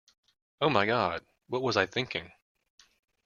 [0.59, 2.31] Oh my God, what was I thinking?